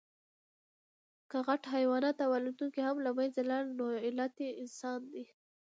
که 1.29 1.37
غټ 1.47 1.61
حیوانات 1.75 2.17
او 2.25 2.31
الوتونکي 2.37 2.81
هم 2.87 2.95
له 3.05 3.11
منځه 3.17 3.41
لاړل، 3.49 3.71
نو 3.79 3.85
علت 4.07 4.35
انسان 4.63 4.99
دی. 5.13 5.25